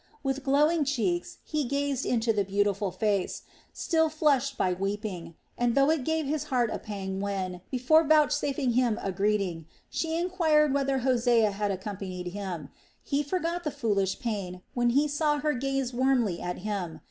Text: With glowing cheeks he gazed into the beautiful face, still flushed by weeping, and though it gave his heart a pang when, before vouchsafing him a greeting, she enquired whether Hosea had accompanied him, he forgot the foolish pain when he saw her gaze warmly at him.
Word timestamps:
With 0.23 0.43
glowing 0.43 0.83
cheeks 0.83 1.37
he 1.43 1.63
gazed 1.63 2.07
into 2.07 2.33
the 2.33 2.43
beautiful 2.43 2.89
face, 2.89 3.43
still 3.71 4.09
flushed 4.09 4.57
by 4.57 4.73
weeping, 4.73 5.35
and 5.59 5.75
though 5.75 5.91
it 5.91 6.03
gave 6.03 6.25
his 6.25 6.45
heart 6.45 6.71
a 6.71 6.79
pang 6.79 7.19
when, 7.21 7.61
before 7.69 8.03
vouchsafing 8.03 8.71
him 8.71 8.97
a 9.03 9.11
greeting, 9.11 9.67
she 9.91 10.17
enquired 10.17 10.73
whether 10.73 10.97
Hosea 11.05 11.51
had 11.51 11.69
accompanied 11.69 12.29
him, 12.31 12.69
he 13.03 13.21
forgot 13.21 13.63
the 13.63 13.69
foolish 13.69 14.17
pain 14.17 14.63
when 14.73 14.89
he 14.89 15.07
saw 15.07 15.37
her 15.37 15.53
gaze 15.53 15.93
warmly 15.93 16.41
at 16.41 16.57
him. 16.65 16.99